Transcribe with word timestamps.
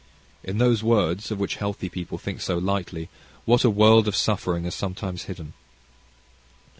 In 0.43 0.57
those 0.57 0.81
words, 0.81 1.29
of 1.29 1.37
which 1.39 1.57
healthy 1.57 1.87
people 1.87 2.17
think 2.17 2.41
so 2.41 2.57
lightly, 2.57 3.07
what 3.45 3.63
a 3.63 3.69
world 3.69 4.07
of 4.07 4.15
suffering 4.15 4.65
is 4.65 4.73
sometimes 4.73 5.25
hidden! 5.25 5.53